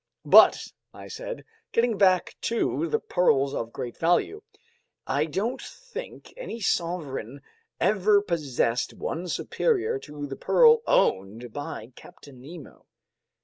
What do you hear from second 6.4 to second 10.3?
sovereign ever possessed one superior to